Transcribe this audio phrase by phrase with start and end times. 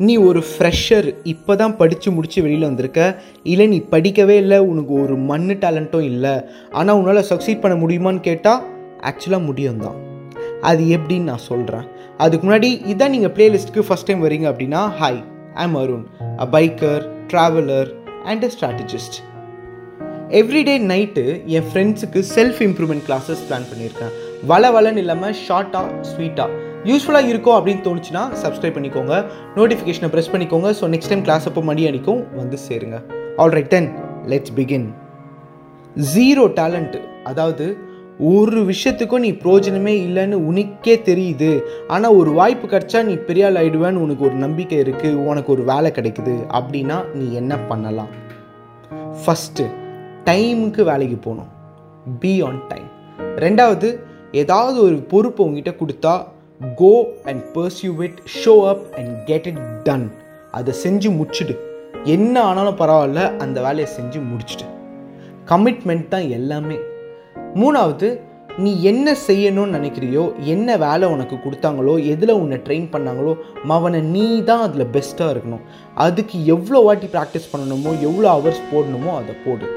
[0.00, 3.02] நீ ஒரு ஃப்ரெஷர் இப்போ தான் படித்து முடித்து வெளியில் வந்திருக்க.
[3.42, 4.58] இல்லை நீ படிக்கவே இல்லை.
[4.70, 6.32] உனக்கு ஒரு மண் டேலண்ட்டும் இல்லை.
[6.78, 8.64] ஆனால் உன்னால் சக்சீட் பண்ண முடியுமான்னு கேட்டால்
[9.10, 9.98] ஆக்சுவலாக முடியும் தான்
[10.70, 11.86] அது எப்படின்னு நான் சொல்கிறேன்
[12.24, 15.20] அதுக்கு முன்னாடி இதான் நீங்கள் பிளேலிஸ்ட்டுக்கு ஃபஸ்ட் டைம் வரீங்க அப்படின்னா hi
[15.64, 16.04] I'm Arun
[16.44, 17.90] a biker traveller
[18.24, 19.18] and a strategist
[20.40, 21.24] everyday night
[21.56, 24.14] என் ஃப்ரெண்ட்ஸுக்கு செல்ஃப் இம்ப்ரூவ்மெண்ட் கிளாஸஸ் பிளான் பண்ணியிருக்கேன்.
[24.52, 29.14] வள வளன்னு இல்லாமல் ஷார்ட்டாக ஸ்வீட்டாக யூஸ்ஃபுல்லாக இருக்கும் அப்படின்னு தோணுச்சுன்னா சப்ஸ்கிரைப் பண்ணிக்கோங்க.
[29.58, 30.70] நோட்டிஃபிகேஷனை ப்ரெஸ் பண்ணிக்கோங்க.
[30.80, 32.98] ஸோ நெக்ஸ்ட் டைம் கிளாஸ் அப்போ மணி அடிக்கும் வந்து சேருங்க.
[33.44, 33.88] Alright then
[34.32, 34.86] let's begin
[36.12, 36.96] zero talent
[37.30, 37.66] அதாவது
[38.32, 41.48] ஒரு விஷயத்துக்கும் நீ பிரோஜனமே இல்லைன்னு உனக்கே தெரியுது.
[41.94, 45.90] ஆனால் ஒரு வாய்ப்பு கிடச்சா நீ பெரிய ஆள் ஆயிடுவேன்னு உனக்கு ஒரு நம்பிக்கை இருக்குது உனக்கு ஒரு வேலை
[45.96, 46.34] கிடைக்குது.
[46.58, 48.12] அப்படின்னா நீ என்ன பண்ணலாம்?
[49.22, 49.66] ஃபஸ்ட்டு
[50.28, 51.50] டைமுக்கு வேலைக்கு போகணும்.
[52.22, 52.88] பி ஆன் டைம்
[53.44, 53.88] ரெண்டாவது
[54.42, 56.14] ஏதாவது ஒரு பொறுப்பு உங்ககிட்ட கொடுத்தா
[56.74, 60.12] go and pursue it show up and get it done
[60.50, 61.56] அதை செஞ்சு முடிச்சுடு.
[62.04, 64.66] என்ன ஆனாலும் பரவாயில்ல அந்த வேலையை செஞ்சு முடிச்சுடு.
[65.46, 66.76] கமிட்மெண்ட் தான் எல்லாமே.
[67.54, 68.20] மூணாவது
[68.58, 73.36] நீ என்ன செய்யணும்னு நினைக்கிறியோ என்ன வேலை உனக்கு கொடுத்தாங்களோ எதில் உன்னை ட்ரெயின் பண்ணாங்களோ
[73.68, 75.64] மவனை நீ தான் அதில் பெஸ்ட்டாக இருக்கணும்.
[75.94, 79.68] அதுக்கு எவ்வளோ வாட்டி ப்ராக்டிஸ் பண்ணணுமோ எவ்வளோ ஹவர்ஸ் போடணுமோ அதை போடு.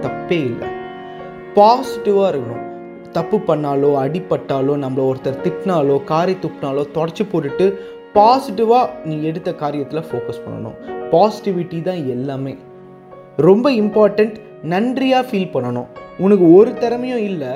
[0.00, 0.68] தப்பே இல்லை.
[1.54, 2.73] பாசிட்டிவாக இருக்கணும்.
[3.16, 7.66] தப்பு பண்ணாலோ அடிப்பட்டாலோ நம்மளை ஒருத்தர் திட்டினாலோ காரை துப்பினாலோ தொடச்சி போட்டுட்டு
[8.16, 10.76] பாசிட்டிவாக நீ எடுத்த காரியத்தில் ஃபோக்கஸ் பண்ணணும்.
[11.12, 12.54] பாசிட்டிவிட்டி தான் எல்லாமே.
[13.48, 14.36] ரொம்ப இம்பார்ட்டண்ட்
[14.72, 15.88] நன்றியாக ஃபீல் பண்ணணும்.
[16.24, 17.54] உனக்கு ஒரு திறமையும் இல்லை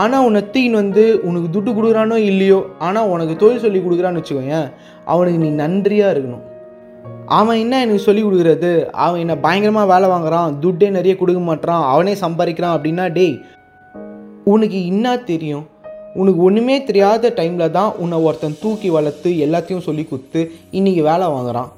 [0.00, 4.68] ஆனால் உன்னை தீன் வந்து உனக்கு துட்டு கொடுக்குறானோ இல்லையோ ஆனால் உனக்கு தொழில் சொல்லி கொடுக்குறான்னு வச்சுக்கோயேன்
[5.12, 6.44] அவனுக்கு நீ நன்றியாக இருக்கணும்.
[7.38, 8.70] அவன் என்ன எனக்கு சொல்லி கொடுக்குறது?
[9.04, 13.36] அவன் என்ன பயங்கரமாக வேலை வாங்குறான் துட்டே நிறைய கொடுக்க மாட்டான் அவனே சம்பாதிக்கிறான் அப்படின்னா டேய்
[14.44, 15.66] உனக்கு என்ன தெரியும்?
[16.14, 20.40] உனக்கு ஒன்றுமே தெரியாத டைமில் தான் உன்னை ஒருத்தன் தூக்கி வளர்த்து எல்லாத்தையும் சொல்லி கொடுத்து
[20.72, 21.70] இன்றைக்கி வேலை வாங்குறான்.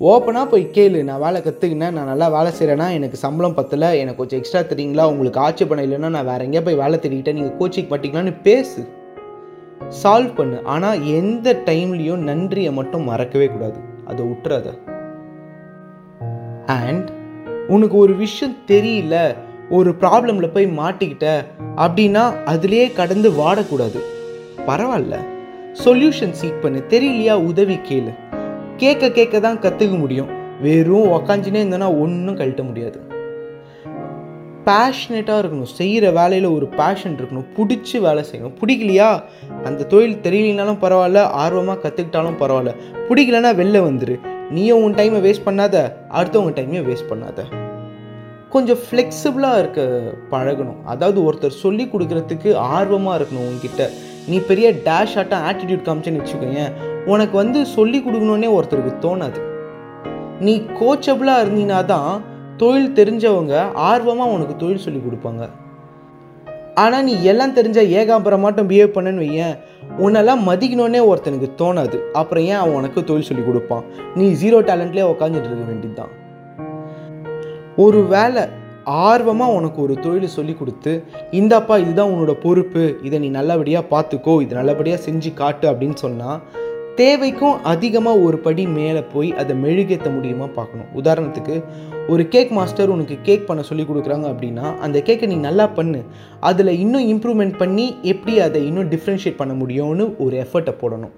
[0.00, 4.40] ஓப்பனாக போய் கேளு நான் வேலை கற்றுக்கினேன் நான் நல்லா வேலை செய்கிறேன்னா எனக்கு சம்பளம் பத்தலை எனக்கு கொஞ்சம்
[4.40, 5.06] எக்ஸ்ட்ரா தெரியுங்களா?
[5.12, 8.88] உங்களுக்கு ஆட்சி பண்ண இல்லைன்னா நான் வேறு எங்கேயா போய் வேலை தேடிக்கிட்டேன் நீங்கள் கோச்சிங் பண்ணிக்கலான்னு பேசு.
[10.02, 10.62] சால்வ் பண்ணு.
[10.64, 13.78] ஆனால் எந்த டைம்லேயும் நன்றியை மட்டும் மறக்கவே கூடாது.
[14.06, 14.66] அதை விட்டுறாத
[16.66, 17.08] அண்ட்
[17.68, 19.36] உனக்கு ஒரு விஷயம் தெரியல.
[19.70, 21.44] ஒரு ப்ராப்ளமில் போய் மாட்டிக்கிட்ட
[21.76, 24.00] அப்படின்னா அதுலேயே கடந்து வாடக்கூடாது.
[24.66, 25.16] பரவாயில்ல
[25.84, 26.84] சொல்யூஷன் சீக் பண்ணு.
[26.88, 27.32] தெரியலையா?
[27.32, 28.14] உதவி கேளு.
[28.76, 30.26] கேட்க கேட்க தான் கற்றுக்க முடியும்.
[30.62, 33.00] வெறும் உக்காஞ்சினே இருந்தோன்னா ஒன்றும் கழட்ட முடியாது.
[34.64, 35.62] பேஷனேட்டாக இருக்கணும்.
[35.62, 37.46] செய்கிற வேலையில் ஒரு பேஷன் இருக்கணும்.
[37.56, 38.54] பிடிச்சி வேலை செய்யணும்.
[38.64, 39.22] பிடிக்கலையா?
[39.64, 41.18] அந்த தொழில் தெரியலனாலும் பரவாயில்ல.
[41.18, 42.74] ஆர்வமாக கற்றுக்கிட்டாலும் பரவாயில்ல.
[43.08, 44.20] பிடிக்கலன்னா வெளில வந்துரு.
[44.50, 45.92] நீயும் உன் டைமை வேஸ்ட் பண்ணாத.
[46.10, 47.66] அடுத்தவங்க டைமையும் வேஸ்ட் பண்ணாத.
[48.52, 49.80] கொஞ்சம் ஃப்ளெக்சிபிளாக இருக்க
[50.32, 50.78] பழகணும்.
[50.92, 53.82] அதாவது ஒருத்தர் சொல்லி கொடுக்குறதுக்கு ஆர்வமாக இருக்கணும் உங்ககிட்ட
[54.30, 56.62] நீ பெரிய டேஷ் ஆட்டம் ஆட்டிடியூட் காமிச்சேன்னு வச்சுக்கோங்க
[57.12, 59.40] உனக்கு வந்து சொல்லி கொடுக்கணுன்னே ஒருத்தருக்கு தோணாது.
[60.46, 62.12] நீ கோச்சபிளாக இருந்தீங்கன்னா தான்
[62.62, 63.54] தொழில் தெரிஞ்சவங்க
[63.88, 65.44] ஆர்வமாக உனக்கு தொழில் சொல்லி கொடுப்பாங்க.
[66.84, 69.56] ஆனால் நீ எல்லாம் தெரிஞ்ச ஏகாம்பரம் மட்டும் பிஹேவ் பண்ணுன்னு வையேன்
[70.04, 71.98] உன்னெல்லாம் மதிக்கணுன்னே ஒருத்தனுக்கு தோணாது.
[72.20, 73.84] அப்புறம் ஏன் அவன் உனக்கு தொழில் சொல்லி கொடுப்பான்?
[74.18, 76.14] நீ ஜீரோ டேலண்ட்லேயே உட்காந்துட்டு இருக்க வேண்டியது தான்
[77.82, 78.42] ஒரு வேலை
[79.08, 80.92] ஆர்வமாக உனக்கு ஒரு தொழில் சொல்லி கொடுத்து
[81.40, 86.40] இந்தாப்பா இதுதான் உன்னோட பொறுப்பு இதை நீ நல்லபடியாக பார்த்துக்கோ இது நல்லபடியாக செஞ்சு காட்டு அப்படின்னு சொன்னால்
[87.00, 90.88] தேவைக்கும் அதிகமாக ஒரு படி மேலே போய் அதை மெழுகேற்ற முடியுமா பார்க்கணும்.
[91.00, 91.56] உதாரணத்துக்கு
[92.12, 96.00] ஒரு கேக் மாஸ்டர் உனக்கு கேக் பண்ண சொல்லி கொடுக்குறாங்க அப்படின்னா அந்த கேக்கை நீ நல்லா பண்ணு.
[96.50, 101.14] அதில் இன்னும் இம்ப்ரூவ்மெண்ட் பண்ணி எப்படி அதை இன்னும் டிஃப்ரென்ஷியேட் பண்ண முடியும்னு ஒரு எஃபர்ட்டை போடணும்.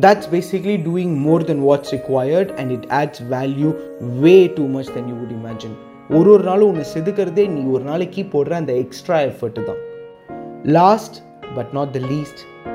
[0.00, 3.74] That's basically doing more than what's required and it adds value
[4.22, 5.74] way too much than you would imagine.
[6.10, 9.76] ஒரு ஒரு நாளும் உன்னை செதுக்கிறதே நீ ஒரு நாளைக்கு போடுற அந்த எக்ஸ்ட்ரா எஃபர்ட் தான்.
[10.62, 11.16] Last
[11.54, 12.68] but not the least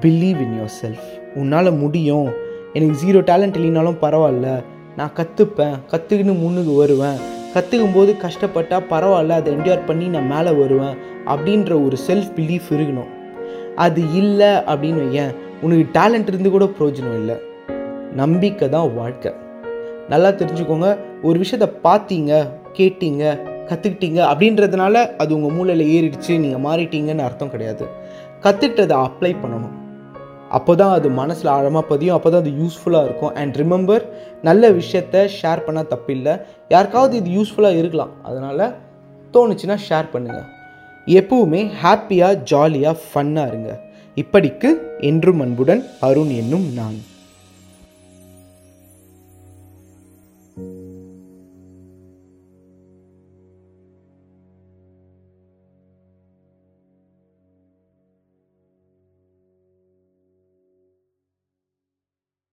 [0.00, 2.32] believe in your self உன்னால் முடியும்.
[2.72, 4.64] எனக்கு ஜீரோ டேலண்ட் இல்லைனாலும் பரவாயில்ல.
[4.96, 7.16] நான் கற்றுப்பேன் கற்றுக்கின்னு முன்னுக்கு வருவேன்.
[7.54, 9.28] கற்றுக்கும் போது கஷ்டப்பட்டால் பரவாயில்ல.
[9.28, 10.96] அதை என்ஜாய் பண்ணி நான் மேலே வருவேன்.
[11.26, 13.08] அப்படின்ற ஒரு செல்ஃப் பிலீஃப் இருக்கணும்.
[13.74, 15.34] அது இல்லை அப்படின்னு வையேன்.
[15.64, 17.36] உனக்கு டேலண்ட் இருந்து கூட பிரயோஜனம் இல்லை.
[18.22, 19.32] நம்பிக்கை தான் வாழ்க்கை.
[20.12, 20.88] நல்லா தெரிஞ்சுக்கோங்க
[21.28, 22.32] ஒரு விஷயத்த பார்த்தீங்க
[22.78, 23.24] கேட்டீங்க
[23.68, 27.84] கற்றுக்கிட்டீங்க அப்படின்றதுனால அது உங்கள் மூளையில் ஏறிடுச்சு நீங்கள் மாறிட்டீங்கன்னு அர்த்தம் கிடையாது.
[28.44, 29.74] கற்றுக்கிட்டதை அப்ளை பண்ணணும்.
[30.56, 33.32] அப்போ தான் அது மனசில் ஆழமாக பதியும் அப்போ தான் அது யூஸ்ஃபுல்லாக இருக்கும்.
[33.40, 34.04] அண்ட் ரிமெம்பர்
[34.48, 36.34] நல்ல விஷயத்த ஷேர் பண்ணால் தப்பில்லை.
[36.74, 38.12] யாருக்காவது இது யூஸ்ஃபுல்லாக இருக்கலாம்.
[38.28, 38.66] அதனால்
[39.34, 40.48] தோணுச்சுன்னா ஷேர் பண்ணுங்கள்
[41.20, 43.72] எப்பவுமே ஹாப்பியாக ஜாலியாக ஃபன்னாக இருங்க.
[44.14, 46.94] இப்படிக்கு என்றும் அன்புடன் அருண் என்னும் நான்.